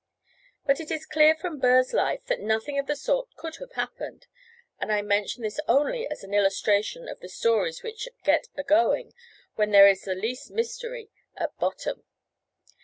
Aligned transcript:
But 0.65 0.79
it 0.79 0.89
is 0.89 1.05
clear 1.05 1.35
from 1.35 1.59
Burr's 1.59 1.93
life, 1.93 2.25
that 2.25 2.39
nothing 2.39 2.79
of 2.79 2.87
the 2.87 2.95
sort 2.95 3.35
could 3.35 3.57
have 3.57 3.73
happened; 3.73 4.25
and 4.79 4.91
I 4.91 5.03
mention 5.03 5.43
this 5.43 5.59
only 5.67 6.07
as 6.07 6.23
an 6.23 6.33
illustration 6.33 7.07
of 7.07 7.19
the 7.19 7.29
stories 7.29 7.83
which 7.83 8.09
get 8.23 8.47
a 8.57 8.63
going 8.63 9.13
where 9.53 9.67
there 9.67 9.87
is 9.87 10.03
the 10.05 10.15
least 10.15 10.49
mystery 10.49 11.11
at 11.37 11.55
bottom. 11.59 12.03